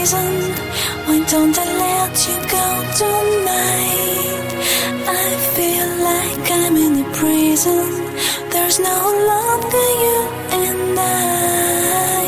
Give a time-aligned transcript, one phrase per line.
[0.00, 0.32] reason
[1.06, 2.66] why don't I let you go
[3.00, 4.50] tonight?
[5.20, 5.26] I
[5.56, 7.88] feel like I'm in a prison.
[8.52, 8.98] There's no
[9.32, 10.18] longer you
[10.62, 12.24] and I.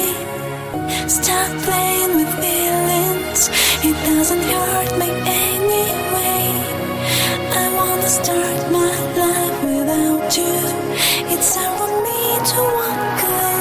[1.19, 3.41] Stop playing with feelings.
[3.89, 5.09] It doesn't hurt me
[5.47, 6.45] anyway.
[7.63, 10.57] I wanna start my life without you.
[11.33, 12.21] It's time for me
[12.51, 13.52] to walk away.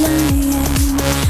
[0.00, 1.29] flying.